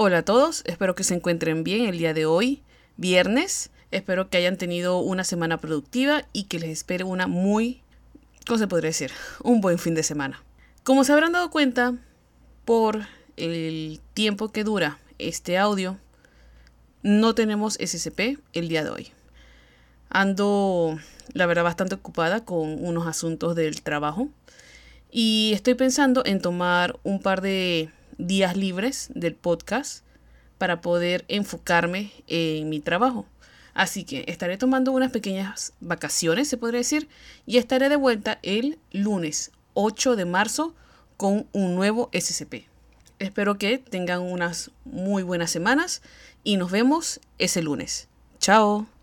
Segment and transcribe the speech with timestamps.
[0.00, 2.62] Hola a todos, espero que se encuentren bien el día de hoy,
[2.96, 3.70] viernes.
[3.90, 7.82] Espero que hayan tenido una semana productiva y que les espere una muy,
[8.46, 9.10] ¿cómo se podría decir?
[9.42, 10.40] Un buen fin de semana.
[10.84, 11.96] Como se habrán dado cuenta
[12.64, 15.98] por el tiempo que dura este audio,
[17.02, 19.08] no tenemos SCP el día de hoy.
[20.10, 20.96] Ando,
[21.32, 24.28] la verdad, bastante ocupada con unos asuntos del trabajo
[25.10, 30.04] y estoy pensando en tomar un par de días libres del podcast
[30.58, 33.26] para poder enfocarme en mi trabajo.
[33.74, 37.08] Así que estaré tomando unas pequeñas vacaciones, se podría decir,
[37.46, 40.74] y estaré de vuelta el lunes 8 de marzo
[41.16, 42.66] con un nuevo SCP.
[43.20, 46.02] Espero que tengan unas muy buenas semanas
[46.42, 48.08] y nos vemos ese lunes.
[48.40, 48.88] Chao.